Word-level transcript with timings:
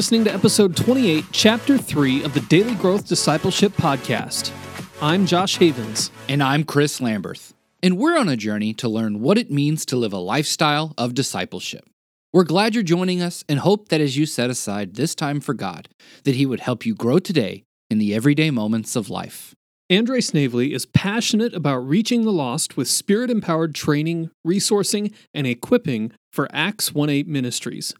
listening 0.00 0.24
to 0.24 0.32
episode 0.32 0.74
28, 0.74 1.26
chapter 1.30 1.76
3 1.76 2.24
of 2.24 2.32
the 2.32 2.40
Daily 2.40 2.74
Growth 2.74 3.06
Discipleship 3.06 3.72
Podcast. 3.72 4.50
I'm 5.02 5.26
Josh 5.26 5.58
Havens. 5.58 6.10
And 6.26 6.42
I'm 6.42 6.64
Chris 6.64 7.00
Lamberth. 7.00 7.52
And 7.82 7.98
we're 7.98 8.18
on 8.18 8.26
a 8.26 8.34
journey 8.34 8.72
to 8.72 8.88
learn 8.88 9.20
what 9.20 9.36
it 9.36 9.50
means 9.50 9.84
to 9.84 9.98
live 9.98 10.14
a 10.14 10.18
lifestyle 10.18 10.94
of 10.96 11.12
discipleship. 11.12 11.84
We're 12.32 12.44
glad 12.44 12.74
you're 12.74 12.82
joining 12.82 13.20
us 13.20 13.44
and 13.46 13.58
hope 13.58 13.88
that 13.88 14.00
as 14.00 14.16
you 14.16 14.24
set 14.24 14.48
aside 14.48 14.94
this 14.94 15.14
time 15.14 15.38
for 15.38 15.52
God, 15.52 15.90
that 16.24 16.36
He 16.36 16.46
would 16.46 16.60
help 16.60 16.86
you 16.86 16.94
grow 16.94 17.18
today 17.18 17.64
in 17.90 17.98
the 17.98 18.14
everyday 18.14 18.50
moments 18.50 18.96
of 18.96 19.10
life. 19.10 19.54
Andre 19.92 20.22
Snavely 20.22 20.72
is 20.72 20.86
passionate 20.86 21.52
about 21.52 21.86
reaching 21.86 22.24
the 22.24 22.32
lost 22.32 22.74
with 22.74 22.88
spirit 22.88 23.28
empowered 23.28 23.74
training, 23.74 24.30
resourcing, 24.46 25.12
and 25.34 25.46
equipping 25.46 26.12
for 26.32 26.48
Acts 26.54 26.94
1 26.94 27.10
8 27.10 27.28
ministries. 27.28 27.92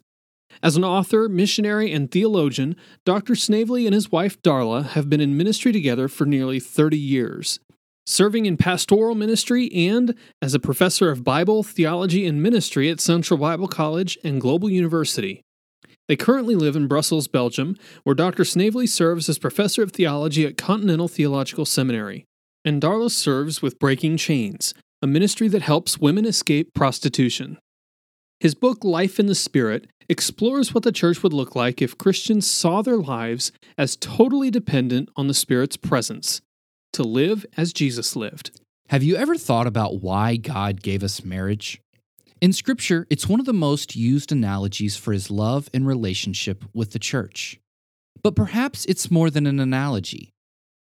As 0.62 0.77
an 0.77 0.84
author, 0.84 1.28
missionary, 1.28 1.92
and 1.92 2.10
theologian, 2.10 2.77
Dr. 3.04 3.34
Snavely 3.34 3.86
and 3.86 3.95
his 3.95 4.12
wife 4.12 4.40
Darla 4.42 4.84
have 4.88 5.09
been 5.09 5.20
in 5.20 5.36
ministry 5.36 5.73
together 5.73 6.09
for 6.09 6.26
nearly 6.26 6.60
30 6.60 6.98
years, 6.98 7.60
serving 8.06 8.46
in 8.46 8.56
pastoral 8.56 9.14
ministry 9.14 9.70
and 9.73 10.14
as 10.42 10.52
a 10.52 10.60
professor 10.60 11.10
of 11.10 11.24
Bible, 11.24 11.62
theology, 11.62 12.26
and 12.26 12.42
ministry 12.42 12.90
at 12.90 13.00
Central 13.00 13.38
Bible 13.38 13.68
College 13.68 14.18
and 14.23 14.40
Global 14.40 14.68
University. 14.68 15.42
They 16.09 16.16
currently 16.16 16.56
live 16.56 16.74
in 16.74 16.88
Brussels, 16.88 17.28
Belgium, 17.28 17.76
where 18.02 18.16
Dr. 18.16 18.45
Snavely 18.45 18.87
serves 18.87 19.28
as 19.28 19.38
professor 19.38 19.82
of 19.82 19.92
theology 19.92 20.45
at 20.45 20.56
Continental 20.56 21.06
Theological 21.06 21.64
Seminary. 21.64 22.24
And 22.64 22.82
Darla 22.82 23.10
serves 23.10 23.62
with 23.62 23.79
Breaking 23.79 24.16
Chains, 24.16 24.74
a 25.01 25.07
ministry 25.07 25.48
that 25.48 25.62
helps 25.62 25.98
women 25.98 26.26
escape 26.26 26.74
prostitution. 26.74 27.59
His 28.41 28.55
book, 28.55 28.83
Life 28.83 29.21
in 29.21 29.27
the 29.27 29.35
Spirit, 29.35 29.87
explores 30.09 30.73
what 30.73 30.83
the 30.83 30.93
church 30.93 31.23
would 31.23 31.35
look 31.35 31.55
like 31.55 31.83
if 31.83 31.99
Christians 31.99 32.51
saw 32.51 32.80
their 32.80 32.97
lives 32.97 33.52
as 33.77 33.97
totally 33.97 34.51
dependent 34.51 35.10
on 35.15 35.29
the 35.29 35.35
Spirit's 35.35 35.77
presence, 35.77 36.41
to 36.95 37.02
live 37.02 37.45
as 37.59 37.74
Jesus 37.74 38.16
lived. 38.16 38.59
Have 38.88 39.02
you 39.02 39.15
ever 39.15 39.37
thought 39.37 39.66
about 39.66 40.01
why 40.01 40.37
God 40.37 40.82
gave 40.82 41.02
us 41.02 41.23
marriage? 41.23 41.82
In 42.41 42.55
Scripture, 42.55 43.07
it's 43.10 43.29
one 43.29 43.41
of 43.41 43.47
the 43.47 43.52
most 43.52 43.95
used 43.95 44.32
analogies 44.32 44.97
for 44.97 45.13
his 45.13 45.30
love 45.30 45.69
and 45.75 45.87
relationship 45.87 46.65
with 46.73 46.93
the 46.93 46.99
church. 46.99 47.60
But 48.23 48.35
perhaps 48.35 48.87
it's 48.87 49.10
more 49.10 49.29
than 49.29 49.47
an 49.47 49.60
analogy. 49.60 50.30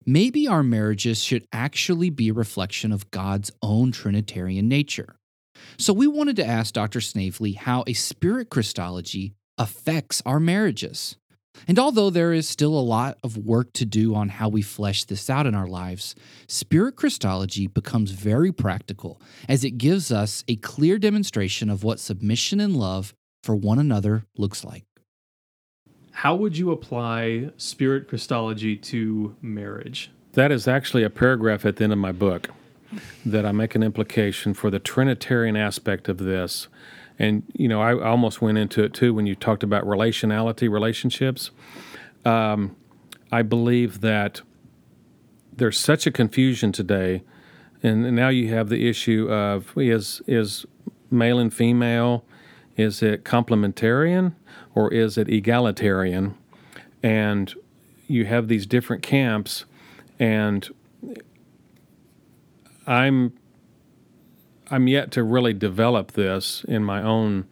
Maybe 0.05 0.47
our 0.47 0.63
marriages 0.63 1.25
should 1.25 1.47
actually 1.55 2.11
be 2.11 2.29
a 2.29 2.35
reflection 2.35 2.93
of 2.93 3.11
God's 3.11 3.51
own 3.63 3.93
Trinitarian 3.93 4.69
nature. 4.69 5.17
So 5.79 5.93
we 5.93 6.07
wanted 6.07 6.37
to 6.37 6.47
ask 6.47 6.73
Dr. 6.73 7.01
Snavely 7.01 7.53
how 7.53 7.85
a 7.87 7.93
spirit 7.93 8.49
Christology 8.49 9.35
affects 9.59 10.23
our 10.25 10.41
marriages. 10.41 11.17
And 11.69 11.79
although 11.79 12.11
there 12.11 12.33
is 12.33 12.49
still 12.49 12.79
a 12.79 12.81
lot 12.81 13.19
of 13.23 13.37
work 13.37 13.73
to 13.75 13.85
do 13.85 14.15
on 14.15 14.29
how 14.29 14.49
we 14.49 14.63
flesh 14.63 15.05
this 15.05 15.31
out 15.31 15.47
in 15.47 15.55
our 15.55 15.67
lives, 15.67 16.15
Spirit 16.49 16.97
Christology 16.97 17.67
becomes 17.67 18.11
very 18.11 18.53
practical 18.53 19.21
as 19.49 19.65
it 19.65 19.73
gives 19.73 20.13
us 20.13 20.45
a 20.49 20.57
clear 20.57 20.99
demonstration 20.99 21.71
of 21.71 21.83
what 21.83 22.01
submission 22.01 22.61
and 22.61 22.77
love 22.77 23.15
for 23.43 23.55
one 23.55 23.79
another 23.79 24.25
looks 24.37 24.65
like. 24.65 24.85
How 26.13 26.35
would 26.35 26.57
you 26.57 26.73
apply 26.73 27.51
Spirit 27.57 28.09
Christology 28.09 28.77
to 28.77 29.37
marriage? 29.43 30.11
That 30.33 30.53
is 30.53 30.69
actually 30.69 31.03
a 31.03 31.11
paragraph 31.11 31.65
at 31.65 31.77
the 31.77 31.85
end 31.85 31.93
of 31.93 31.99
my 31.99 32.13
book 32.13 32.51
that 33.25 33.45
I 33.45 33.53
make 33.53 33.75
an 33.75 33.83
implication 33.83 34.55
for 34.55 34.71
the 34.71 34.79
Trinitarian 34.79 35.57
aspect 35.57 36.09
of 36.09 36.19
this. 36.19 36.69
And, 37.19 37.43
you 37.55 37.69
know, 37.69 37.81
I 37.81 37.99
almost 37.99 38.43
went 38.43 38.59
into 38.59 38.83
it 38.85 38.93
too 38.93 39.15
when 39.15 39.27
you 39.27 39.35
talked 39.35 39.63
about 39.63 39.85
relationality, 39.85 40.71
relationships. 40.71 41.51
Um, 42.25 42.77
I 43.33 43.43
believe 43.43 44.01
that 44.03 44.43
there's 45.53 45.79
such 45.79 46.07
a 46.07 46.11
confusion 46.11 46.73
today. 46.73 47.23
And 47.83 48.15
now 48.15 48.29
you 48.29 48.49
have 48.55 48.69
the 48.69 48.89
issue 48.89 49.31
of 49.31 49.77
is, 49.77 50.21
is 50.27 50.67
male 51.11 51.39
and 51.39 51.53
female, 51.53 52.25
is 52.77 53.03
it 53.03 53.25
complementarian 53.25 54.35
or 54.75 54.93
is 54.93 55.17
it 55.17 55.29
egalitarian? 55.29 56.37
And 57.03 57.55
you 58.07 58.27
have 58.27 58.49
these 58.49 58.67
different 58.67 59.03
camps. 59.03 59.65
And 60.19 60.69
I'm 62.87 63.33
I'm 64.71 64.89
yet 64.89 65.11
to 65.13 65.23
really 65.23 65.53
develop 65.53 66.13
this 66.13 66.65
in 66.65 66.85
my 66.85 67.03
own 67.03 67.47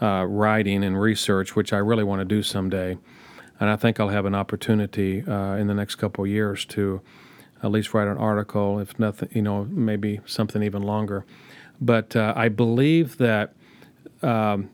uh, 0.00 0.24
writing 0.26 0.82
and 0.82 1.00
research, 1.00 1.54
which 1.54 1.72
I 1.72 1.78
really 1.78 2.04
want 2.04 2.20
to 2.20 2.24
do 2.24 2.42
someday. 2.42 2.98
And 3.60 3.70
I 3.70 3.76
think 3.76 4.00
I'll 4.00 4.08
have 4.08 4.24
an 4.24 4.34
opportunity 4.34 5.22
uh, 5.22 5.56
in 5.56 5.66
the 5.66 5.74
next 5.74 5.96
couple 5.96 6.24
of 6.24 6.30
years 6.30 6.64
to 6.66 7.00
at 7.62 7.70
least 7.70 7.94
write 7.94 8.08
an 8.08 8.18
article, 8.18 8.78
if 8.78 8.98
nothing, 8.98 9.28
you 9.32 9.42
know, 9.42 9.64
maybe 9.70 10.20
something 10.26 10.62
even 10.62 10.82
longer. 10.82 11.24
But 11.80 12.16
uh, 12.16 12.32
I 12.36 12.48
believe 12.48 13.18
that 13.18 13.54
um, 14.22 14.70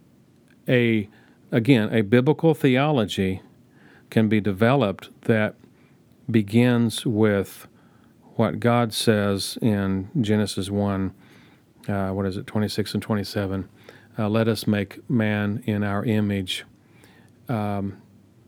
a 0.69 1.09
again 1.53 1.92
a 1.92 2.03
biblical 2.03 2.54
theology 2.54 3.42
can 4.10 4.28
be 4.28 4.41
developed 4.41 5.10
that 5.22 5.54
begins 6.31 7.04
with 7.04 7.66
what 8.41 8.59
God 8.59 8.95
says 8.95 9.59
in 9.61 10.09
Genesis 10.19 10.71
1, 10.71 11.12
uh, 11.89 12.09
what 12.09 12.25
is 12.25 12.39
it, 12.39 12.47
26 12.47 12.95
and 12.95 13.03
27. 13.03 13.69
Uh, 14.19 14.31
let 14.31 14.49
us 14.49 14.67
make 14.67 14.99
man 15.11 15.62
in 15.67 15.84
our 15.84 16.03
image, 16.06 16.65
um, 17.51 18.01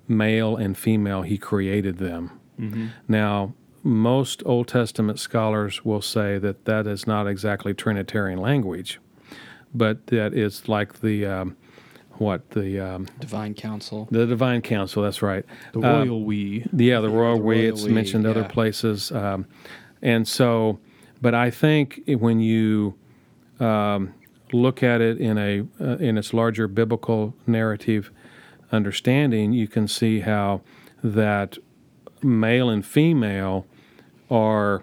male 0.08 0.56
and 0.56 0.78
female, 0.78 1.20
he 1.20 1.36
created 1.36 1.98
them. 1.98 2.40
Mm-hmm. 2.58 2.86
Now, 3.06 3.52
most 3.82 4.42
Old 4.46 4.66
Testament 4.66 5.18
scholars 5.18 5.84
will 5.84 6.00
say 6.00 6.38
that 6.38 6.64
that 6.64 6.86
is 6.86 7.06
not 7.06 7.26
exactly 7.26 7.74
Trinitarian 7.74 8.40
language, 8.40 8.98
but 9.74 10.06
that 10.06 10.32
it's 10.32 10.70
like 10.70 11.00
the 11.02 11.26
um, 11.26 11.56
what 12.16 12.50
the 12.50 12.80
um, 12.80 13.08
divine 13.18 13.52
council. 13.52 14.08
The 14.10 14.26
divine 14.26 14.62
council. 14.62 15.02
That's 15.02 15.20
right. 15.20 15.44
The 15.72 15.80
royal 15.80 16.16
uh, 16.16 16.24
we. 16.24 16.66
Yeah, 16.72 17.00
the 17.00 17.10
royal, 17.10 17.36
the 17.36 17.42
royal 17.42 17.42
we. 17.42 17.66
It's 17.66 17.84
we, 17.84 17.92
mentioned 17.92 18.24
yeah. 18.24 18.30
other 18.30 18.44
places. 18.44 19.12
Um, 19.12 19.46
and 20.02 20.26
so, 20.26 20.80
but 21.20 21.34
I 21.34 21.50
think 21.50 22.02
when 22.06 22.40
you 22.40 22.94
um, 23.60 24.14
look 24.52 24.82
at 24.82 25.00
it 25.00 25.18
in 25.18 25.38
a 25.38 25.64
uh, 25.80 25.96
in 25.98 26.18
its 26.18 26.34
larger 26.34 26.66
biblical 26.66 27.34
narrative 27.46 28.10
understanding, 28.72 29.52
you 29.52 29.68
can 29.68 29.86
see 29.86 30.20
how 30.20 30.62
that 31.02 31.58
male 32.22 32.68
and 32.68 32.84
female 32.84 33.66
are 34.30 34.82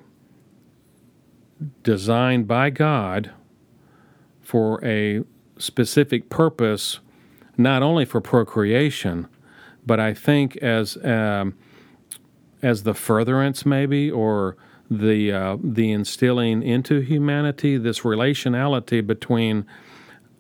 designed 1.84 2.48
by 2.48 2.70
God 2.70 3.32
for 4.42 4.84
a 4.84 5.24
specific 5.58 6.30
purpose, 6.30 7.00
not 7.58 7.84
only 7.84 8.06
for 8.06 8.22
procreation, 8.22 9.28
but 9.86 10.00
I 10.00 10.14
think 10.14 10.56
as 10.58 10.98
um, 11.04 11.56
as 12.62 12.84
the 12.84 12.94
furtherance 12.94 13.66
maybe 13.66 14.10
or 14.10 14.56
the 14.90 15.32
uh, 15.32 15.58
the 15.64 15.92
instilling 15.92 16.64
into 16.64 17.00
humanity 17.02 17.78
this 17.78 18.02
relationality 18.02 19.06
between. 19.06 19.66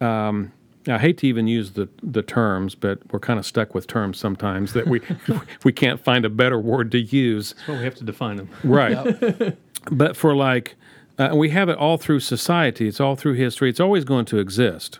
Um, 0.01 0.53
I 0.87 0.97
hate 0.97 1.17
to 1.19 1.27
even 1.27 1.47
use 1.47 1.71
the 1.71 1.89
the 2.01 2.23
terms, 2.23 2.73
but 2.73 2.99
we're 3.11 3.19
kind 3.19 3.37
of 3.37 3.45
stuck 3.45 3.75
with 3.75 3.85
terms 3.85 4.17
sometimes 4.17 4.73
that 4.73 4.87
we 4.87 5.01
we 5.63 5.71
can't 5.71 6.03
find 6.03 6.25
a 6.25 6.29
better 6.29 6.59
word 6.59 6.91
to 6.91 6.99
use. 6.99 7.53
So 7.65 7.73
we 7.73 7.83
have 7.83 7.95
to 7.95 8.03
define 8.03 8.37
them, 8.37 8.49
right? 8.63 8.91
Yep. 9.21 9.57
but 9.91 10.17
for 10.17 10.35
like, 10.35 10.75
uh, 11.17 11.31
we 11.35 11.49
have 11.49 11.69
it 11.69 11.77
all 11.77 11.97
through 11.97 12.21
society. 12.21 12.87
It's 12.87 12.99
all 12.99 13.15
through 13.15 13.33
history. 13.33 13.69
It's 13.69 13.79
always 13.79 14.03
going 14.03 14.25
to 14.25 14.39
exist. 14.39 14.99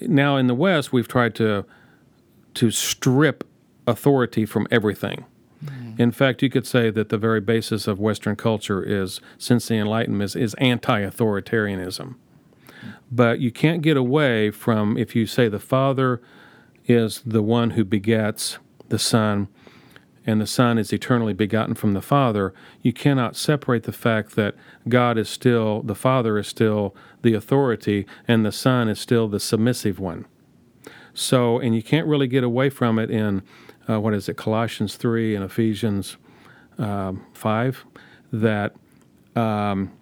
Now 0.00 0.36
in 0.36 0.46
the 0.46 0.54
West, 0.54 0.92
we've 0.92 1.08
tried 1.08 1.34
to 1.36 1.64
to 2.54 2.70
strip 2.70 3.44
authority 3.86 4.46
from 4.46 4.66
everything. 4.70 5.24
Mm. 5.96 6.00
In 6.00 6.10
fact, 6.12 6.42
you 6.42 6.50
could 6.50 6.66
say 6.66 6.90
that 6.90 7.08
the 7.08 7.18
very 7.18 7.40
basis 7.40 7.86
of 7.86 7.98
Western 7.98 8.36
culture 8.36 8.82
is, 8.82 9.20
since 9.38 9.68
the 9.68 9.76
Enlightenment, 9.76 10.30
is, 10.30 10.36
is 10.36 10.54
anti 10.54 11.00
authoritarianism. 11.00 12.16
But 13.10 13.40
you 13.40 13.50
can't 13.50 13.82
get 13.82 13.96
away 13.96 14.50
from, 14.50 14.96
if 14.96 15.16
you 15.16 15.26
say 15.26 15.48
the 15.48 15.58
Father 15.58 16.20
is 16.86 17.22
the 17.24 17.42
one 17.42 17.70
who 17.70 17.84
begets 17.84 18.58
the 18.88 18.98
Son, 18.98 19.48
and 20.26 20.40
the 20.40 20.46
Son 20.46 20.76
is 20.76 20.92
eternally 20.92 21.32
begotten 21.32 21.74
from 21.74 21.92
the 21.92 22.02
Father, 22.02 22.52
you 22.82 22.92
cannot 22.92 23.36
separate 23.36 23.84
the 23.84 23.92
fact 23.92 24.34
that 24.34 24.56
God 24.88 25.18
is 25.18 25.28
still, 25.28 25.82
the 25.82 25.94
Father 25.94 26.36
is 26.36 26.48
still 26.48 26.94
the 27.22 27.34
authority, 27.34 28.06
and 28.26 28.44
the 28.44 28.52
Son 28.52 28.88
is 28.88 28.98
still 28.98 29.28
the 29.28 29.40
submissive 29.40 30.00
one. 30.00 30.26
So, 31.14 31.58
and 31.58 31.74
you 31.74 31.82
can't 31.82 32.06
really 32.06 32.26
get 32.26 32.44
away 32.44 32.70
from 32.70 32.98
it 32.98 33.10
in 33.10 33.42
uh, 33.88 34.00
what 34.00 34.14
is 34.14 34.28
it, 34.28 34.36
Colossians 34.36 34.96
3 34.96 35.34
and 35.34 35.44
Ephesians 35.44 36.16
um, 36.78 37.24
5, 37.34 37.84
that 38.32 38.74
um, 39.34 39.92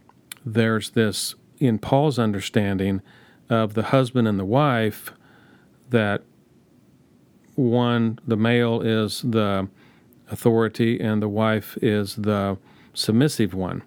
there's 0.45 0.91
this, 0.91 1.35
in 1.59 1.79
Paul's 1.79 2.19
understanding 2.19 3.03
of 3.51 3.75
the 3.75 3.85
husband 3.85 4.27
and 4.27 4.39
the 4.39 4.45
wife, 4.45 5.13
that 5.91 6.23
one, 7.55 8.19
the 8.27 8.37
male 8.37 8.81
is 8.81 9.23
the 9.23 9.69
authority 10.31 11.01
and 11.01 11.23
the 11.23 11.29
wife 11.29 11.77
is 11.83 12.17
the 12.17 12.59
submissive 12.95 13.55
one. 13.55 13.83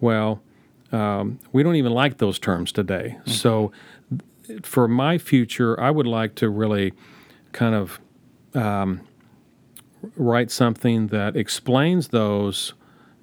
Well, 0.00 0.42
um, 0.92 1.38
we 1.52 1.62
don't 1.62 1.76
even 1.76 1.92
like 1.92 2.18
those 2.18 2.38
terms 2.38 2.72
today. 2.72 3.16
Mm-hmm. 3.20 3.30
So, 3.30 3.72
for 4.62 4.88
my 4.88 5.18
future, 5.18 5.78
I 5.78 5.90
would 5.90 6.06
like 6.06 6.34
to 6.36 6.48
really 6.48 6.94
kind 7.52 7.74
of 7.74 8.00
um, 8.54 9.02
write 10.16 10.50
something 10.50 11.08
that 11.08 11.36
explains 11.36 12.08
those 12.08 12.74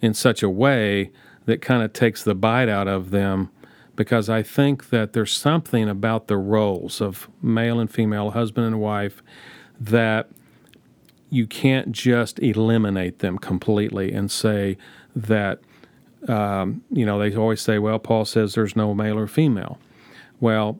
in 0.01 0.13
such 0.13 0.43
a 0.43 0.49
way 0.49 1.11
that 1.45 1.61
kind 1.61 1.83
of 1.83 1.93
takes 1.93 2.23
the 2.23 2.35
bite 2.35 2.69
out 2.69 2.87
of 2.87 3.11
them 3.11 3.49
because 3.95 4.29
I 4.29 4.43
think 4.43 4.89
that 4.89 5.13
there's 5.13 5.31
something 5.31 5.87
about 5.87 6.27
the 6.27 6.37
roles 6.37 7.01
of 7.01 7.29
male 7.41 7.79
and 7.79 7.89
female, 7.89 8.31
husband 8.31 8.67
and 8.67 8.79
wife, 8.79 9.23
that 9.79 10.29
you 11.29 11.47
can't 11.47 11.91
just 11.91 12.39
eliminate 12.39 13.19
them 13.19 13.37
completely 13.37 14.11
and 14.11 14.29
say 14.29 14.77
that, 15.15 15.59
um, 16.27 16.83
you 16.91 17.05
know, 17.05 17.17
they 17.17 17.35
always 17.35 17.61
say, 17.61 17.79
well, 17.79 17.99
Paul 17.99 18.25
says 18.25 18.55
there's 18.55 18.75
no 18.75 18.93
male 18.93 19.17
or 19.17 19.27
female. 19.27 19.79
Well, 20.39 20.79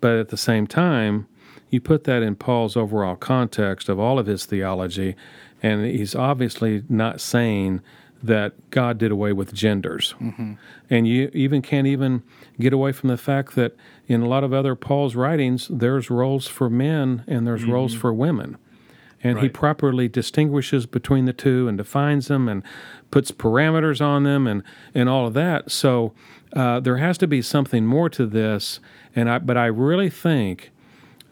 but 0.00 0.16
at 0.16 0.28
the 0.28 0.36
same 0.36 0.66
time, 0.66 1.26
you 1.70 1.80
put 1.80 2.04
that 2.04 2.22
in 2.22 2.36
Paul's 2.36 2.76
overall 2.76 3.16
context 3.16 3.88
of 3.88 3.98
all 3.98 4.18
of 4.18 4.26
his 4.26 4.44
theology, 4.44 5.16
and 5.62 5.84
he's 5.84 6.14
obviously 6.14 6.82
not 6.88 7.20
saying 7.20 7.80
that 8.22 8.70
God 8.70 8.98
did 8.98 9.10
away 9.10 9.32
with 9.32 9.54
genders. 9.54 10.14
Mm-hmm. 10.20 10.54
And 10.90 11.08
you 11.08 11.30
even 11.32 11.62
can't 11.62 11.86
even 11.86 12.22
get 12.58 12.72
away 12.72 12.92
from 12.92 13.08
the 13.08 13.16
fact 13.16 13.54
that 13.54 13.76
in 14.08 14.20
a 14.20 14.28
lot 14.28 14.44
of 14.44 14.52
other 14.52 14.74
Paul's 14.74 15.14
writings, 15.14 15.68
there's 15.70 16.10
roles 16.10 16.46
for 16.46 16.68
men 16.68 17.24
and 17.26 17.46
there's 17.46 17.62
mm-hmm. 17.62 17.72
roles 17.72 17.94
for 17.94 18.12
women. 18.12 18.58
And 19.22 19.36
right. 19.36 19.44
he 19.44 19.48
properly 19.48 20.08
distinguishes 20.08 20.86
between 20.86 21.26
the 21.26 21.32
two 21.32 21.68
and 21.68 21.76
defines 21.78 22.28
them 22.28 22.48
and 22.48 22.62
puts 23.10 23.30
parameters 23.30 24.00
on 24.00 24.24
them 24.24 24.46
and, 24.46 24.62
and 24.94 25.08
all 25.08 25.26
of 25.26 25.34
that. 25.34 25.70
So 25.70 26.12
uh, 26.54 26.80
there 26.80 26.96
has 26.96 27.16
to 27.18 27.26
be 27.26 27.42
something 27.42 27.86
more 27.86 28.08
to 28.10 28.26
this. 28.26 28.80
And 29.14 29.30
I, 29.30 29.38
but 29.38 29.56
I 29.56 29.66
really 29.66 30.10
think 30.10 30.70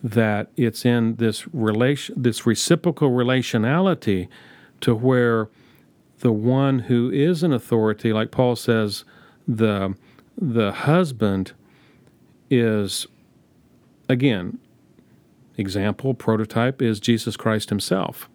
that 0.03 0.51
it's 0.57 0.85
in 0.85 1.17
this 1.17 1.47
relation, 1.53 2.21
this 2.21 2.47
reciprocal 2.47 3.11
relationality, 3.11 4.29
to 4.81 4.95
where 4.95 5.49
the 6.21 6.33
one 6.33 6.81
who 6.81 7.11
is 7.11 7.43
an 7.43 7.53
authority, 7.53 8.13
like 8.13 8.31
Paul 8.31 8.57
says, 8.57 9.05
the 9.47 9.95
the 10.41 10.73
husband 10.73 11.53
is 12.51 13.07
again 14.09 14.59
example 15.57 16.15
prototype 16.15 16.81
is 16.81 17.01
Jesus 17.01 17.37
Christ 17.37 17.69
himself 17.71 18.29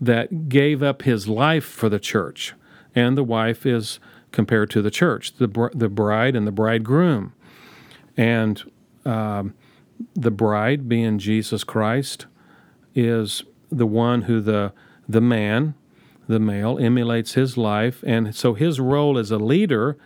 that 0.00 0.48
gave 0.48 0.82
up 0.82 1.02
his 1.02 1.28
life 1.28 1.64
for 1.64 1.88
the 1.88 1.98
church. 1.98 2.54
And 2.94 3.16
the 3.16 3.24
wife 3.24 3.64
is 3.64 4.00
compared 4.32 4.68
to 4.70 4.82
the 4.82 4.90
church 4.90 5.36
the 5.36 5.48
br- 5.48 5.68
the 5.72 5.88
bride 5.88 6.36
and 6.36 6.46
the 6.46 6.52
bridegroom. 6.52 7.32
And 8.16 8.62
um, 9.04 9.54
the 10.14 10.30
bride 10.30 10.88
being 10.88 11.18
Jesus 11.18 11.64
Christ 11.64 12.26
is 12.94 13.42
the 13.70 13.86
one 13.86 14.22
who 14.22 14.40
the 14.40 14.72
the 15.08 15.20
man 15.20 15.74
the 16.28 16.38
male 16.38 16.78
emulates 16.78 17.34
his 17.34 17.56
life 17.56 18.02
and 18.06 18.34
so 18.34 18.54
his 18.54 18.78
role 18.78 19.18
as 19.18 19.30
a 19.30 19.38
leader 19.38 19.96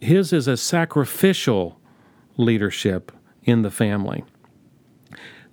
his 0.00 0.32
is 0.32 0.46
a 0.46 0.56
sacrificial 0.56 1.80
leadership 2.36 3.12
in 3.44 3.62
the 3.62 3.70
family 3.70 4.24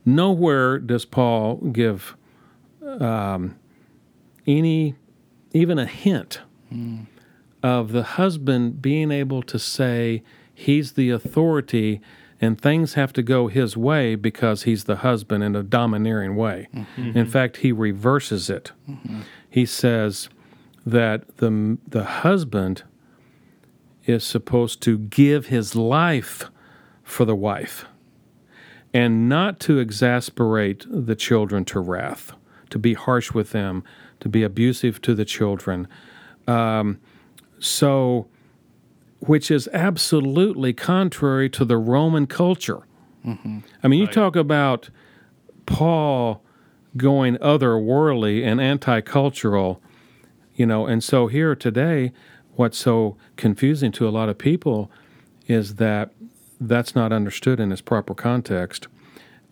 nowhere 0.05 0.77
does 0.79 1.05
paul 1.05 1.55
give 1.71 2.17
um, 2.99 3.55
any 4.45 4.95
even 5.53 5.77
a 5.79 5.85
hint 5.85 6.41
mm. 6.73 7.05
of 7.63 7.91
the 7.91 8.03
husband 8.03 8.81
being 8.81 9.11
able 9.11 9.41
to 9.43 9.57
say 9.59 10.23
he's 10.53 10.93
the 10.93 11.09
authority 11.09 12.01
and 12.39 12.59
things 12.59 12.93
have 12.93 13.13
to 13.13 13.23
go 13.23 13.47
his 13.47 13.75
way 13.75 14.15
because 14.15 14.63
he's 14.63 14.83
the 14.83 14.97
husband 14.97 15.43
in 15.43 15.55
a 15.55 15.63
domineering 15.63 16.35
way. 16.35 16.67
Mm-hmm. 16.73 17.17
In 17.17 17.25
fact, 17.25 17.57
he 17.57 17.71
reverses 17.71 18.49
it. 18.49 18.71
Mm-hmm. 18.87 19.21
He 19.49 19.65
says 19.65 20.29
that 20.85 21.37
the, 21.37 21.77
the 21.87 22.03
husband 22.03 22.83
is 24.05 24.23
supposed 24.23 24.81
to 24.83 24.97
give 24.97 25.47
his 25.47 25.75
life 25.75 26.49
for 27.03 27.25
the 27.25 27.35
wife 27.35 27.85
and 28.93 29.27
not 29.27 29.59
to 29.61 29.79
exasperate 29.79 30.85
the 30.89 31.15
children 31.15 31.65
to 31.65 31.79
wrath, 31.79 32.33
to 32.69 32.79
be 32.79 32.93
harsh 32.93 33.31
with 33.31 33.51
them, 33.51 33.83
to 34.19 34.29
be 34.29 34.43
abusive 34.43 35.01
to 35.01 35.13
the 35.13 35.25
children. 35.25 35.87
Um, 36.47 36.99
so 37.59 38.27
which 39.27 39.51
is 39.51 39.69
absolutely 39.73 40.73
contrary 40.73 41.49
to 41.49 41.65
the 41.65 41.77
Roman 41.77 42.25
culture. 42.25 42.79
Mm-hmm. 43.25 43.59
I 43.83 43.87
mean, 43.87 43.99
you 43.99 44.05
right. 44.05 44.13
talk 44.13 44.35
about 44.35 44.89
Paul 45.65 46.41
going 46.95 47.35
otherworldly 47.37 48.43
and 48.43 48.59
anti 48.59 49.01
cultural, 49.01 49.81
you 50.55 50.65
know, 50.65 50.87
and 50.87 51.03
so 51.03 51.27
here 51.27 51.55
today, 51.55 52.13
what's 52.55 52.77
so 52.77 53.17
confusing 53.35 53.91
to 53.93 54.07
a 54.07 54.09
lot 54.09 54.29
of 54.29 54.37
people 54.37 54.89
is 55.45 55.75
that 55.75 56.11
that's 56.59 56.95
not 56.95 57.11
understood 57.11 57.59
in 57.59 57.71
its 57.71 57.81
proper 57.81 58.15
context. 58.15 58.87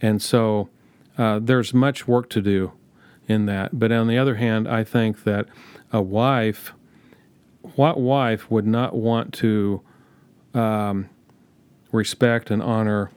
And 0.01 0.21
so 0.21 0.69
uh, 1.17 1.39
there's 1.39 1.73
much 1.73 2.07
work 2.07 2.29
to 2.31 2.41
do 2.41 2.71
in 3.27 3.45
that. 3.45 3.77
But 3.77 3.91
on 3.91 4.07
the 4.07 4.17
other 4.17 4.35
hand, 4.35 4.67
I 4.67 4.83
think 4.83 5.23
that 5.23 5.47
a 5.91 6.01
wife 6.01 6.73
what 7.75 7.99
wife 7.99 8.49
would 8.49 8.67
not 8.67 8.95
want 8.95 9.33
to 9.35 9.81
um, 10.53 11.09
respect 11.91 12.49
and 12.51 12.61
honor 12.61 13.11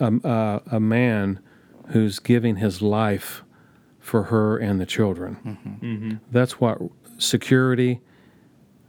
a, 0.00 0.12
a, 0.24 0.62
a, 0.72 0.80
man 0.80 1.40
who's 1.88 2.18
giving 2.18 2.56
his 2.56 2.82
life 2.82 3.42
for 4.00 4.24
her 4.24 4.58
and 4.58 4.80
the 4.80 4.86
children? 4.86 5.36
Mm-hmm. 5.44 5.86
Mm-hmm. 5.86 6.16
That's 6.30 6.60
what 6.60 6.78
security, 7.18 8.00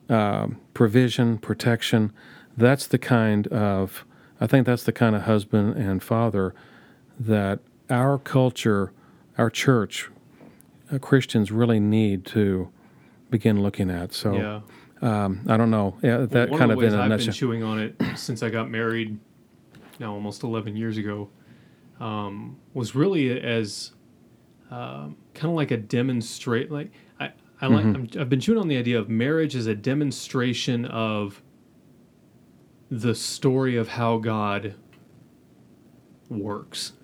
uh, 0.09 0.47
provision, 0.73 1.37
protection. 1.37 2.11
That's 2.57 2.87
the 2.87 2.97
kind 2.97 3.47
of 3.47 4.05
I 4.41 4.47
think 4.47 4.65
that's 4.65 4.83
the 4.83 4.93
kind 4.93 5.15
of 5.15 5.23
husband 5.23 5.75
and 5.75 6.01
father 6.01 6.53
that 7.19 7.59
our 7.89 8.17
culture, 8.17 8.93
our 9.37 9.49
church, 9.49 10.09
uh, 10.91 10.97
Christians 10.99 11.51
really 11.51 11.79
need 11.79 12.25
to 12.27 12.69
begin 13.29 13.61
looking 13.61 13.89
at. 13.89 14.13
So 14.13 14.33
yeah. 14.33 14.61
um, 15.01 15.45
I 15.47 15.57
don't 15.57 15.71
know. 15.71 15.97
Yeah, 16.01 16.25
that 16.25 16.49
well, 16.49 16.59
kind 16.59 16.71
of, 16.71 16.77
of 16.79 16.83
in 16.83 16.93
a 16.93 17.01
I've 17.01 17.09
nutshell. 17.09 17.27
been 17.27 17.33
chewing 17.33 17.63
on 17.63 17.79
it 17.79 17.95
since 18.15 18.43
I 18.43 18.49
got 18.49 18.69
married, 18.69 19.19
now 19.99 20.13
almost 20.13 20.43
11 20.43 20.75
years 20.75 20.97
ago, 20.97 21.29
um, 21.99 22.57
was 22.73 22.95
really 22.95 23.39
as 23.41 23.91
um, 24.71 25.17
kind 25.33 25.51
of 25.51 25.55
like 25.55 25.71
a 25.71 25.77
demonstrate. 25.77 26.71
Like 26.71 26.91
I, 27.19 27.31
I 27.61 27.67
like. 27.67 27.85
Mm-hmm. 27.85 28.17
i 28.17 28.21
have 28.21 28.29
been 28.29 28.39
chewing 28.39 28.59
on 28.59 28.67
the 28.67 28.77
idea 28.77 28.99
of 28.99 29.09
marriage 29.09 29.55
as 29.55 29.67
a 29.67 29.75
demonstration 29.75 30.85
of 30.85 31.41
the 32.89 33.13
story 33.13 33.75
of 33.75 33.89
how 33.89 34.17
God 34.17 34.75
works. 36.29 36.93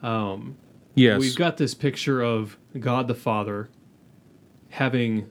Um, 0.00 0.56
yes, 0.94 1.18
we've 1.18 1.34
got 1.34 1.56
this 1.56 1.74
picture 1.74 2.22
of 2.22 2.56
God 2.78 3.08
the 3.08 3.16
Father 3.16 3.68
having 4.70 5.30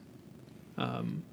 um, 0.77 1.23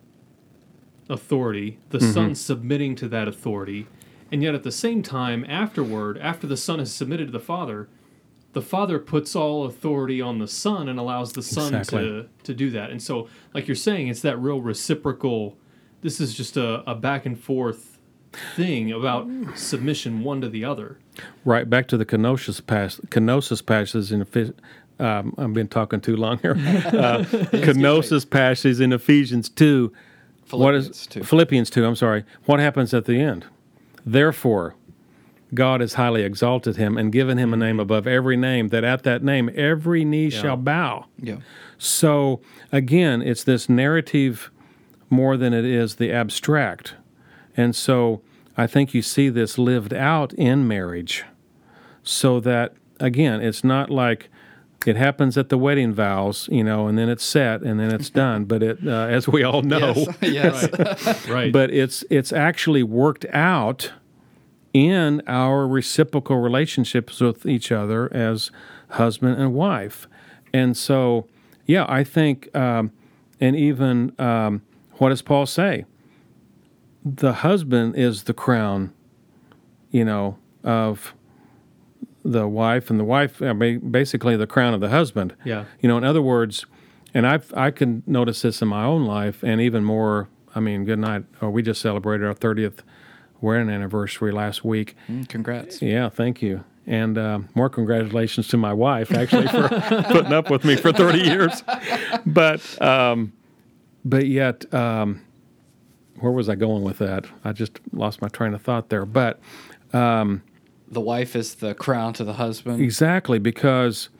authority, 1.08 1.78
the 1.90 1.98
mm-hmm. 1.98 2.12
son 2.12 2.34
submitting 2.34 2.94
to 2.96 3.08
that 3.08 3.28
authority, 3.28 3.86
and 4.32 4.42
yet 4.42 4.54
at 4.54 4.62
the 4.62 4.72
same 4.72 5.02
time, 5.02 5.44
afterward, 5.48 6.18
after 6.18 6.46
the 6.46 6.56
son 6.56 6.78
has 6.78 6.92
submitted 6.92 7.26
to 7.26 7.32
the 7.32 7.40
father, 7.40 7.88
the 8.52 8.62
father 8.62 8.98
puts 8.98 9.36
all 9.36 9.64
authority 9.64 10.20
on 10.20 10.38
the 10.38 10.48
son 10.48 10.88
and 10.88 10.98
allows 10.98 11.32
the 11.32 11.42
son 11.42 11.74
exactly. 11.74 12.04
to 12.04 12.28
to 12.44 12.54
do 12.54 12.70
that. 12.70 12.90
And 12.90 13.02
so, 13.02 13.28
like 13.52 13.68
you're 13.68 13.74
saying, 13.74 14.08
it's 14.08 14.20
that 14.22 14.38
real 14.38 14.60
reciprocal. 14.60 15.56
This 16.00 16.20
is 16.20 16.34
just 16.34 16.56
a, 16.56 16.88
a 16.88 16.94
back 16.94 17.26
and 17.26 17.38
forth 17.38 17.98
thing 18.56 18.92
about 18.92 19.28
submission 19.54 20.22
one 20.22 20.40
to 20.40 20.48
the 20.48 20.64
other. 20.64 20.98
Right 21.44 21.68
back 21.68 21.86
to 21.88 21.96
the 21.96 22.04
kenosis 22.04 22.64
pass, 22.64 22.96
kenosis 23.06 23.64
passages 23.64 24.12
in 24.12 24.20
um, 24.98 25.34
I've 25.36 25.52
been 25.52 25.68
talking 25.68 26.00
too 26.00 26.16
long 26.16 26.38
here. 26.38 26.54
Uh, 26.94 27.24
kenosis 27.64 28.28
passages 28.28 28.80
in 28.80 28.92
Ephesians 28.92 29.48
2. 29.48 29.92
Philippians 30.44 30.52
what 30.52 30.74
is 30.74 31.06
2. 31.08 31.24
Philippians 31.24 31.70
2, 31.70 31.84
I'm 31.84 31.96
sorry. 31.96 32.24
What 32.44 32.60
happens 32.60 32.94
at 32.94 33.04
the 33.04 33.20
end? 33.20 33.46
Therefore, 34.06 34.74
God 35.54 35.80
has 35.80 35.94
highly 35.94 36.22
exalted 36.22 36.76
him 36.76 36.96
and 36.96 37.12
given 37.12 37.38
him 37.38 37.52
a 37.52 37.56
name 37.56 37.80
above 37.80 38.06
every 38.06 38.36
name, 38.36 38.68
that 38.68 38.84
at 38.84 39.02
that 39.02 39.22
name 39.22 39.50
every 39.54 40.04
knee 40.04 40.28
yeah. 40.28 40.40
shall 40.40 40.56
bow. 40.56 41.06
Yeah. 41.18 41.38
So, 41.78 42.40
again, 42.70 43.22
it's 43.22 43.44
this 43.44 43.68
narrative 43.68 44.50
more 45.10 45.36
than 45.36 45.52
it 45.52 45.64
is 45.64 45.96
the 45.96 46.12
abstract. 46.12 46.94
And 47.56 47.74
so 47.74 48.20
I 48.56 48.66
think 48.66 48.94
you 48.94 49.02
see 49.02 49.28
this 49.28 49.58
lived 49.58 49.92
out 49.92 50.32
in 50.34 50.66
marriage 50.66 51.24
so 52.02 52.40
that 52.40 52.74
again, 53.00 53.40
it's 53.40 53.64
not 53.64 53.90
like 53.90 54.28
it 54.86 54.96
happens 54.96 55.36
at 55.38 55.48
the 55.48 55.58
wedding 55.58 55.92
vows, 55.92 56.48
you 56.52 56.62
know, 56.64 56.86
and 56.86 56.98
then 56.98 57.08
it's 57.08 57.24
set 57.24 57.62
and 57.62 57.78
then 57.80 57.92
it's 57.94 58.10
done. 58.10 58.44
But 58.44 58.62
it, 58.62 58.78
uh, 58.86 58.90
as 59.10 59.26
we 59.28 59.42
all 59.42 59.62
know, 59.62 59.94
Yes. 60.20 60.68
yes. 60.78 61.28
Right. 61.28 61.52
but 61.52 61.70
it's 61.70 62.04
it's 62.10 62.32
actually 62.32 62.82
worked 62.82 63.24
out 63.32 63.92
in 64.72 65.22
our 65.26 65.66
reciprocal 65.68 66.36
relationships 66.38 67.20
with 67.20 67.46
each 67.46 67.70
other 67.70 68.12
as 68.12 68.50
husband 68.90 69.40
and 69.40 69.54
wife, 69.54 70.06
and 70.52 70.76
so 70.76 71.26
yeah, 71.66 71.86
I 71.88 72.04
think, 72.04 72.54
um, 72.54 72.90
and 73.40 73.56
even 73.56 74.12
um, 74.18 74.62
what 74.98 75.08
does 75.10 75.22
Paul 75.22 75.46
say? 75.46 75.84
The 77.04 77.32
husband 77.34 77.96
is 77.96 78.24
the 78.24 78.34
crown, 78.34 78.92
you 79.90 80.04
know, 80.04 80.36
of 80.62 81.14
the 82.24 82.48
wife, 82.48 82.90
and 82.90 82.98
the 82.98 83.04
wife 83.04 83.42
I 83.42 83.52
mean, 83.52 83.90
basically 83.90 84.36
the 84.36 84.46
crown 84.46 84.74
of 84.74 84.80
the 84.80 84.88
husband. 84.88 85.34
yeah. 85.44 85.64
You 85.80 85.88
know, 85.88 85.98
in 85.98 86.04
other 86.04 86.22
words, 86.22 86.64
and 87.12 87.26
I've 87.26 87.52
I 87.54 87.70
can 87.70 88.02
notice 88.06 88.42
this 88.42 88.62
in 88.62 88.68
my 88.68 88.84
own 88.84 89.04
life, 89.04 89.42
and 89.42 89.60
even 89.60 89.84
more. 89.84 90.28
I 90.56 90.60
mean, 90.60 90.84
good 90.84 91.00
night. 91.00 91.24
Oh, 91.42 91.50
we 91.50 91.62
just 91.62 91.80
celebrated 91.80 92.24
our 92.26 92.34
thirtieth 92.34 92.82
wedding 93.40 93.68
anniversary 93.68 94.30
last 94.32 94.64
week. 94.64 94.96
Mm, 95.08 95.28
Congrats. 95.28 95.82
Yeah, 95.82 96.08
thank 96.08 96.40
you, 96.42 96.64
and 96.86 97.18
uh, 97.18 97.40
more 97.54 97.68
congratulations 97.68 98.46
to 98.48 98.56
my 98.56 98.72
wife 98.72 99.12
actually 99.12 99.48
for 99.48 99.68
putting 100.08 100.32
up 100.32 100.50
with 100.50 100.64
me 100.64 100.76
for 100.76 100.92
thirty 100.92 101.20
years. 101.20 101.62
But 102.24 102.80
um, 102.80 103.32
but 104.04 104.26
yet, 104.28 104.72
um, 104.72 105.22
where 106.20 106.32
was 106.32 106.48
I 106.48 106.54
going 106.54 106.84
with 106.84 106.98
that? 106.98 107.26
I 107.44 107.52
just 107.52 107.80
lost 107.92 108.22
my 108.22 108.28
train 108.28 108.54
of 108.54 108.62
thought 108.62 108.88
there. 108.90 109.04
But 109.04 109.40
The 110.94 111.00
wife 111.00 111.34
is 111.34 111.56
the 111.56 111.74
crown 111.74 112.12
to 112.14 112.24
the 112.24 112.34
husband. 112.34 112.80
Exactly, 112.80 113.40
because 113.40 114.10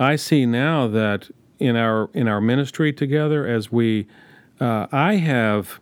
I 0.00 0.16
see 0.16 0.46
now 0.46 0.88
that 0.88 1.30
in 1.58 1.76
our 1.76 2.08
in 2.14 2.26
our 2.26 2.40
ministry 2.40 2.90
together, 2.90 3.46
as 3.46 3.70
we, 3.70 4.06
uh, 4.58 4.86
I 4.90 5.16
have 5.16 5.78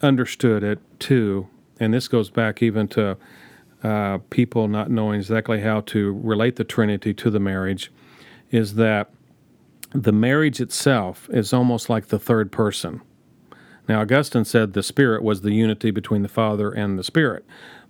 understood 0.00 0.64
it 0.64 0.80
too, 0.98 1.48
and 1.78 1.92
this 1.92 2.08
goes 2.08 2.30
back 2.30 2.62
even 2.62 2.88
to 2.88 3.18
uh, 3.84 4.18
people 4.30 4.68
not 4.68 4.90
knowing 4.90 5.20
exactly 5.20 5.60
how 5.60 5.82
to 5.82 6.18
relate 6.22 6.56
the 6.56 6.64
Trinity 6.64 7.12
to 7.12 7.28
the 7.28 7.40
marriage, 7.40 7.92
is 8.50 8.74
that 8.76 9.10
the 9.92 10.12
marriage 10.12 10.62
itself 10.62 11.28
is 11.30 11.52
almost 11.52 11.90
like 11.90 12.06
the 12.06 12.18
third 12.18 12.50
person. 12.50 13.02
Now, 13.88 14.00
Augustine 14.00 14.44
said 14.44 14.72
the 14.72 14.82
Spirit 14.82 15.22
was 15.22 15.42
the 15.42 15.52
unity 15.52 15.90
between 15.90 16.22
the 16.22 16.28
Father 16.28 16.70
and 16.70 16.98
the 16.98 17.04
Spirit, 17.04 17.44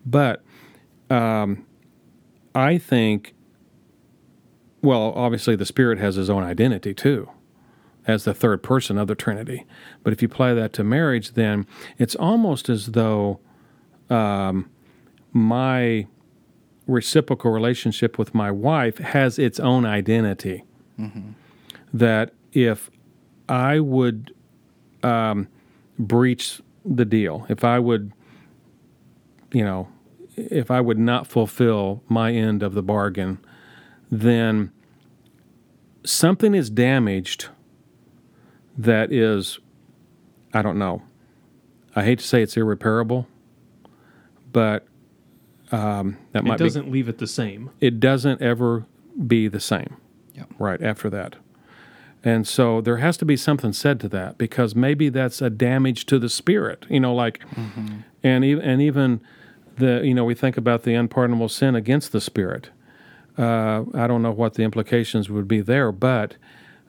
but 0.05 0.43
I 1.11 2.79
think, 2.79 3.35
well, 4.83 5.13
obviously 5.15 5.57
the 5.57 5.67
Spirit 5.67 5.99
has 5.99 6.17
his 6.17 6.29
own 6.31 6.43
identity 6.43 6.95
too, 6.95 7.31
as 8.07 8.25
the 8.25 8.35
third 8.35 8.63
person 8.63 8.99
of 8.99 9.09
the 9.09 9.15
Trinity. 9.15 9.67
But 10.03 10.13
if 10.13 10.23
you 10.23 10.27
apply 10.27 10.55
that 10.55 10.73
to 10.75 10.85
marriage, 10.85 11.33
then 11.33 11.67
it's 11.99 12.15
almost 12.15 12.69
as 12.69 12.87
though 12.89 13.41
um, 14.11 14.71
my 15.33 16.07
reciprocal 16.87 17.51
relationship 17.51 18.19
with 18.19 18.35
my 18.35 18.51
wife 18.51 18.99
has 18.99 19.39
its 19.39 19.61
own 19.61 19.85
identity. 19.87 20.65
That 21.95 22.33
if 22.53 22.91
I 23.49 23.81
would 23.81 24.35
um, 25.03 25.49
breach 25.99 26.61
the 26.85 27.05
deal, 27.05 27.47
if 27.49 27.65
I 27.65 27.79
would, 27.79 28.13
you 29.53 29.65
know, 29.65 29.89
if 30.37 30.71
I 30.71 30.81
would 30.81 30.99
not 30.99 31.27
fulfill 31.27 32.03
my 32.09 32.33
end 32.33 32.63
of 32.63 32.75
the 32.75 32.83
bargain, 32.83 33.39
then 34.11 34.73
something 36.05 36.55
is 36.55 36.71
damaged 36.71 37.49
that 38.77 39.13
is, 39.13 39.59
I 40.53 40.63
don't 40.63 40.79
know. 40.79 41.03
I 41.95 42.05
hate 42.05 42.21
to 42.21 42.27
say 42.27 42.43
it's 42.43 42.57
irreparable, 42.57 43.27
but 44.51 44.87
um, 45.71 46.19
that 46.33 46.41
It 46.41 46.47
might 46.47 46.59
doesn't 46.59 46.91
leave 46.91 47.09
it 47.09 47.19
the 47.19 47.27
same. 47.27 47.71
It 47.81 48.01
doesn't 48.01 48.41
ever 48.41 48.87
be 49.27 49.49
the 49.49 49.61
same. 49.61 49.97
Yep. 50.35 50.49
Right 50.59 50.83
after 50.83 51.11
that. 51.11 51.37
And 52.25 52.47
so 52.47 52.81
there 52.81 52.99
has 52.99 53.17
to 53.19 53.25
be 53.25 53.37
something 53.37 53.73
said 53.73 53.99
to 54.01 54.09
that 54.11 54.39
because 54.39 54.75
maybe 54.77 55.09
that's 55.09 55.43
a 55.43 55.51
damage 55.51 56.07
to 56.07 56.19
the 56.19 56.29
spirit, 56.29 56.87
you 56.89 57.01
know, 57.01 57.15
like, 57.15 57.41
and 58.23 58.45
even 58.45 58.65
and 58.65 58.81
even 58.81 59.21
the 59.77 60.03
you 60.05 60.15
know 60.15 60.25
we 60.25 60.35
think 60.35 60.57
about 60.57 60.83
the 60.83 60.95
unpardonable 60.95 61.49
sin 61.49 61.75
against 61.75 62.13
the 62.13 62.21
spirit. 62.21 62.71
Uh, 63.39 63.85
I 63.95 64.07
don't 64.07 64.23
know 64.23 64.33
what 64.33 64.55
the 64.55 64.63
implications 64.63 65.31
would 65.31 65.49
be 65.49 65.61
there, 65.61 65.91
but 65.91 66.37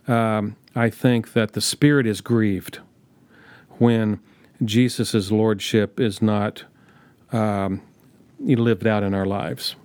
um, 0.08 0.56
I 0.76 0.90
think 0.90 1.34
that 1.34 1.54
the 1.54 1.62
spirit 1.62 2.06
is 2.06 2.20
grieved 2.20 2.80
when 3.78 4.20
Jesus' 4.64 5.32
lordship 5.32 6.00
is 6.00 6.22
not 6.22 6.66
um, 7.32 7.82
lived 8.40 8.86
out 8.86 9.04
in 9.04 9.14
our 9.14 9.26
lives. 9.26 9.76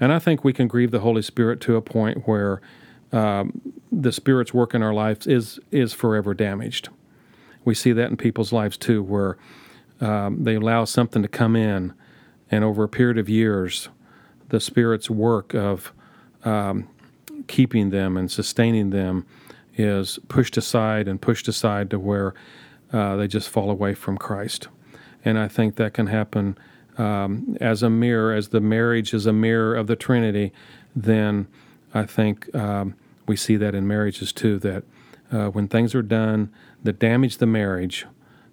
And 0.00 0.12
I 0.12 0.18
think 0.18 0.44
we 0.44 0.52
can 0.52 0.68
grieve 0.68 0.90
the 0.90 1.00
Holy 1.00 1.22
Spirit 1.22 1.60
to 1.62 1.76
a 1.76 1.82
point 1.82 2.26
where 2.26 2.60
um, 3.12 3.60
the 3.90 4.12
Spirit's 4.12 4.54
work 4.54 4.74
in 4.74 4.82
our 4.82 4.94
lives 4.94 5.26
is 5.26 5.58
is 5.70 5.92
forever 5.92 6.34
damaged. 6.34 6.88
We 7.64 7.74
see 7.74 7.92
that 7.92 8.10
in 8.10 8.16
people's 8.16 8.52
lives 8.52 8.76
too, 8.76 9.02
where 9.02 9.36
um, 10.00 10.44
they 10.44 10.54
allow 10.54 10.84
something 10.84 11.22
to 11.22 11.28
come 11.28 11.56
in, 11.56 11.92
and 12.50 12.64
over 12.64 12.84
a 12.84 12.88
period 12.88 13.18
of 13.18 13.28
years, 13.28 13.88
the 14.48 14.60
Spirit's 14.60 15.10
work 15.10 15.54
of 15.54 15.92
um, 16.44 16.88
keeping 17.46 17.90
them 17.90 18.16
and 18.16 18.30
sustaining 18.30 18.90
them 18.90 19.26
is 19.76 20.18
pushed 20.28 20.56
aside 20.56 21.06
and 21.06 21.20
pushed 21.20 21.48
aside 21.48 21.90
to 21.90 21.98
where 21.98 22.34
uh, 22.92 23.16
they 23.16 23.28
just 23.28 23.48
fall 23.48 23.70
away 23.70 23.94
from 23.94 24.16
Christ. 24.16 24.68
And 25.24 25.38
I 25.38 25.48
think 25.48 25.76
that 25.76 25.94
can 25.94 26.06
happen 26.06 26.56
um, 26.96 27.56
as 27.60 27.82
a 27.82 27.90
mirror, 27.90 28.34
as 28.34 28.48
the 28.48 28.60
marriage 28.60 29.14
is 29.14 29.26
a 29.26 29.32
mirror 29.32 29.74
of 29.74 29.86
the 29.86 29.96
Trinity, 29.96 30.52
then 30.96 31.46
I 31.94 32.04
think 32.04 32.52
um, 32.54 32.94
we 33.26 33.36
see 33.36 33.56
that 33.56 33.74
in 33.74 33.86
marriages 33.86 34.32
too, 34.32 34.58
that 34.60 34.84
uh, 35.30 35.48
when 35.48 35.68
things 35.68 35.94
are 35.94 36.02
done 36.02 36.50
that 36.82 36.98
damage 36.98 37.38
the 37.38 37.46
marriage, 37.46 38.06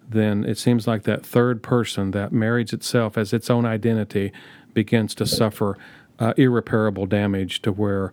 then 0.08 0.44
it 0.44 0.58
seems 0.58 0.86
like 0.86 1.02
that 1.04 1.24
third 1.24 1.62
person, 1.62 2.10
that 2.12 2.32
marriage 2.32 2.72
itself, 2.72 3.18
as 3.18 3.32
its 3.32 3.50
own 3.50 3.64
identity, 3.64 4.32
begins 4.74 5.14
to 5.16 5.26
suffer 5.26 5.76
uh, 6.18 6.32
irreparable 6.36 7.06
damage 7.06 7.62
to 7.62 7.72
where 7.72 8.12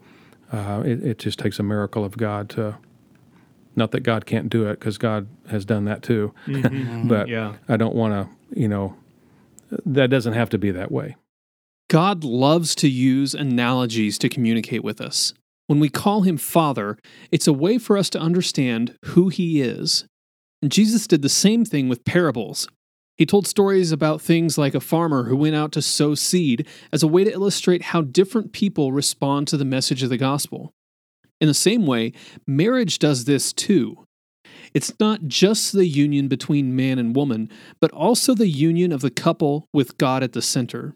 uh, 0.51 0.81
it, 0.85 1.03
it 1.03 1.19
just 1.19 1.39
takes 1.39 1.59
a 1.59 1.63
miracle 1.63 2.03
of 2.03 2.17
God 2.17 2.50
to. 2.51 2.77
Not 3.75 3.91
that 3.91 4.01
God 4.01 4.27
can't 4.27 4.50
do 4.50 4.67
it, 4.67 4.79
because 4.79 5.00
God 5.00 5.27
has 5.50 5.65
done 5.65 5.85
that 5.85 6.03
too. 6.03 6.31
but 7.05 7.27
Yeah. 7.27 7.55
I 7.67 7.75
don't 7.75 7.95
want 7.95 8.13
to, 8.13 8.59
you 8.59 8.67
know, 8.67 8.95
that 9.85 10.12
doesn't 10.12 10.33
have 10.33 10.50
to 10.51 10.59
be 10.59 10.69
that 10.71 10.91
way. 10.91 11.15
God 11.89 12.23
loves 12.23 12.75
to 12.75 12.88
use 12.88 13.33
analogies 13.33 14.17
to 14.19 14.29
communicate 14.29 14.83
with 14.83 15.01
us. 15.01 15.33
When 15.67 15.79
we 15.79 15.89
call 15.89 16.21
him 16.21 16.38
Father, 16.38 16.97
it's 17.31 17.47
a 17.47 17.53
way 17.53 17.77
for 17.77 17.97
us 17.97 18.09
to 18.12 18.19
understand 18.19 18.95
who 19.05 19.29
he 19.29 19.62
is. 19.62 20.05
And 20.63 20.72
Jesus 20.72 21.08
did 21.08 21.22
the 21.22 21.27
same 21.27 21.65
thing 21.65 21.89
with 21.89 22.05
parables. 22.05 22.70
He 23.17 23.25
told 23.25 23.48
stories 23.48 23.91
about 23.91 24.22
things 24.22 24.58
like 24.58 24.74
a 24.74 24.79
farmer 24.79 25.25
who 25.25 25.36
went 25.36 25.58
out 25.58 25.74
to 25.74 25.82
sow 25.82 26.15
seed 26.15 26.65
as 26.93 27.03
a 27.03 27.08
way 27.08 27.25
to 27.25 27.34
illustrate 27.34 27.82
how 27.82 28.01
different 28.01 28.53
people 28.53 28.93
respond 28.93 29.50
to 29.50 29.58
the 29.58 29.65
message 29.65 30.03
of 30.03 30.10
the 30.10 30.15
gospel. 30.15 30.72
In 31.41 31.50
the 31.50 31.53
same 31.53 31.86
way, 31.86 32.13
marriage 32.48 32.98
does 32.98 33.25
this 33.25 33.51
too. 33.51 34.05
It's 34.74 34.98
not 35.01 35.27
just 35.27 35.74
the 35.74 35.86
union 35.86 36.29
between 36.29 36.77
man 36.77 36.98
and 36.98 37.13
woman, 37.13 37.50
but 37.82 37.91
also 37.91 38.34
the 38.34 38.48
union 38.48 38.93
of 38.93 39.01
the 39.01 39.12
couple 39.12 39.67
with 39.74 39.98
God 39.98 40.24
at 40.24 40.32
the 40.32 40.41
center. 40.41 40.96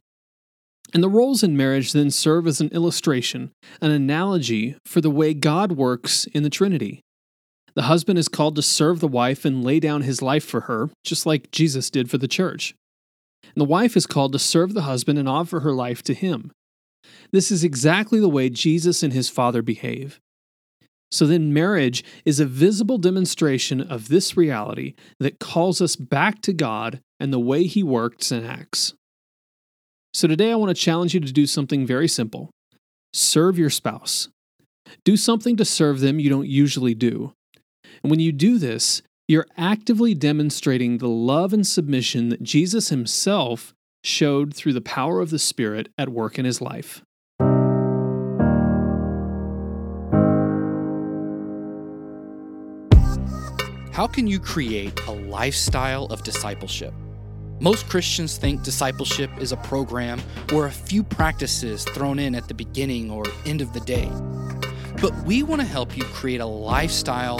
And 0.94 1.04
the 1.04 1.10
roles 1.10 1.44
in 1.44 1.58
marriage 1.58 1.92
then 1.92 2.10
serve 2.10 2.48
as 2.48 2.62
an 2.62 2.70
illustration, 2.70 3.52
an 3.82 3.92
analogy 3.92 4.78
for 4.86 5.02
the 5.02 5.10
way 5.10 5.34
God 5.34 5.74
works 5.74 6.24
in 6.28 6.44
the 6.44 6.50
Trinity. 6.50 7.04
The 7.78 7.84
husband 7.84 8.18
is 8.18 8.28
called 8.28 8.56
to 8.56 8.64
serve 8.64 9.02
the 9.02 9.08
wife 9.08 9.46
and 9.46 9.64
lay 9.64 9.80
down 9.80 10.02
his 10.02 10.24
life 10.24 10.44
for 10.44 10.62
her, 10.62 10.90
just 11.04 11.28
like 11.28 11.52
Jesus 11.52 11.92
did 11.92 12.10
for 12.10 12.18
the 12.18 12.28
church. 12.28 12.74
And 13.44 13.62
the 13.62 13.66
wife 13.66 13.96
is 13.96 14.08
called 14.08 14.34
to 14.34 14.40
serve 14.40 14.74
the 14.74 14.82
husband 14.82 15.20
and 15.20 15.30
offer 15.30 15.60
her 15.60 15.74
life 15.74 16.02
to 16.06 16.16
him. 16.16 16.52
This 17.32 17.52
is 17.52 17.64
exactly 17.64 18.20
the 18.20 18.30
way 18.30 18.50
Jesus 18.50 19.04
and 19.04 19.14
his 19.14 19.30
Father 19.30 19.62
behave. 19.62 20.20
So 21.12 21.28
then, 21.28 21.54
marriage 21.54 22.04
is 22.26 22.40
a 22.40 22.48
visible 22.48 22.98
demonstration 22.98 23.80
of 23.80 24.08
this 24.08 24.36
reality 24.36 24.96
that 25.20 25.38
calls 25.38 25.80
us 25.80 25.96
back 25.96 26.42
to 26.42 26.54
God 26.54 27.00
and 27.20 27.32
the 27.32 27.40
way 27.40 27.66
he 27.66 27.84
works 27.84 28.32
and 28.32 28.44
acts. 28.44 28.96
So 30.16 30.28
today 30.28 30.52
I 30.52 30.56
want 30.56 30.76
to 30.76 30.82
challenge 30.82 31.14
you 31.14 31.20
to 31.20 31.32
do 31.32 31.46
something 31.46 31.86
very 31.86 32.08
simple 32.08 32.50
serve 33.14 33.60
your 33.60 33.70
spouse. 33.70 34.30
Do 35.04 35.16
something 35.16 35.56
to 35.58 35.66
serve 35.66 36.00
them 36.00 36.20
you 36.20 36.32
don't 36.32 36.48
usually 36.48 36.96
do. 36.96 37.34
And 38.04 38.10
when 38.10 38.20
you 38.20 38.32
do 38.32 38.58
this, 38.58 39.02
you're 39.28 39.48
actively 39.58 40.14
demonstrating 40.14 41.00
the 41.00 41.10
love 41.10 41.52
and 41.52 41.68
submission 41.68 42.30
that 42.30 42.44
Jesus 42.44 42.90
himself 42.90 43.74
showed 44.04 44.54
through 44.54 44.74
the 44.74 44.82
power 44.82 45.20
of 45.20 45.32
the 45.32 45.40
Spirit 45.40 45.90
at 45.98 46.10
work 46.10 46.40
in 46.40 46.46
his 46.46 46.62
life. 46.62 47.04
How 53.92 54.06
can 54.06 54.28
you 54.28 54.40
create 54.40 55.00
a 55.08 55.12
lifestyle 55.12 56.06
of 56.06 56.24
discipleship? 56.24 56.94
Most 57.60 57.90
Christians 57.90 58.38
think 58.38 58.62
discipleship 58.62 59.32
is 59.40 59.52
a 59.52 59.58
program 59.58 60.22
or 60.54 60.68
a 60.68 60.72
few 60.72 61.04
practices 61.04 61.84
thrown 61.84 62.20
in 62.20 62.36
at 62.36 62.48
the 62.48 62.54
beginning 62.54 63.10
or 63.10 63.26
end 63.48 63.60
of 63.60 63.74
the 63.74 63.80
day. 63.80 64.08
But 65.02 65.16
we 65.26 65.42
want 65.42 65.62
to 65.62 65.68
help 65.68 65.98
you 65.98 66.04
create 66.04 66.42
a 66.42 66.46
lifestyle 66.46 67.40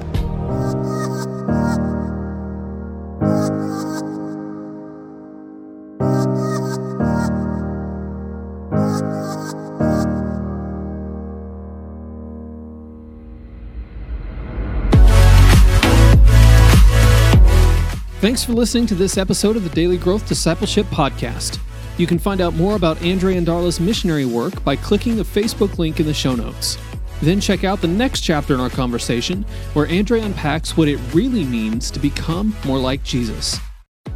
Thanks 18.21 18.43
for 18.43 18.53
listening 18.53 18.85
to 18.85 18.93
this 18.93 19.17
episode 19.17 19.55
of 19.55 19.63
the 19.63 19.71
Daily 19.71 19.97
Growth 19.97 20.27
Discipleship 20.27 20.85
Podcast. 20.91 21.57
You 21.97 22.05
can 22.05 22.19
find 22.19 22.39
out 22.39 22.53
more 22.53 22.75
about 22.75 23.03
Andre 23.03 23.35
and 23.35 23.47
Darla's 23.47 23.79
missionary 23.79 24.25
work 24.25 24.63
by 24.63 24.75
clicking 24.75 25.15
the 25.15 25.23
Facebook 25.23 25.79
link 25.79 25.99
in 25.99 26.05
the 26.05 26.13
show 26.13 26.35
notes. 26.35 26.77
Then 27.23 27.41
check 27.41 27.63
out 27.63 27.81
the 27.81 27.87
next 27.87 28.21
chapter 28.21 28.53
in 28.53 28.59
our 28.59 28.69
conversation, 28.69 29.43
where 29.73 29.89
Andre 29.89 30.21
unpacks 30.21 30.77
what 30.77 30.87
it 30.87 30.99
really 31.15 31.43
means 31.45 31.89
to 31.89 31.99
become 31.99 32.55
more 32.63 32.77
like 32.77 33.03
Jesus. 33.03 33.59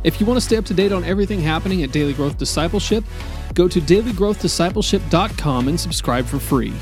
If 0.03 0.19
you 0.19 0.27
want 0.27 0.37
to 0.37 0.45
stay 0.45 0.57
up 0.57 0.65
to 0.65 0.75
date 0.75 0.91
on 0.91 1.03
everything 1.03 1.41
happening 1.41 1.81
at 1.81 1.91
Daily 1.91 2.13
Growth 2.13 2.37
Discipleship, 2.37 3.03
go 3.55 3.67
to 3.67 3.81
dailygrowthdiscipleship.com 3.81 5.67
and 5.67 5.79
subscribe 5.79 6.27
for 6.27 6.37
free. 6.37 6.73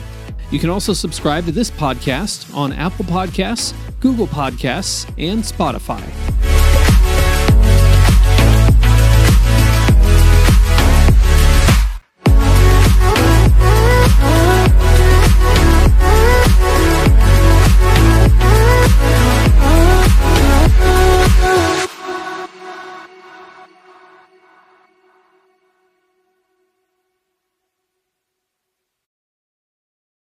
You 0.52 0.60
can 0.60 0.70
also 0.70 0.92
subscribe 0.92 1.46
to 1.46 1.54
this 1.54 1.72
podcast 1.72 2.54
on 2.54 2.74
Apple 2.74 3.06
Podcasts, 3.06 3.74
Google 4.02 4.28
Podcasts, 4.28 5.08
and 5.18 5.42
Spotify. 5.42 6.04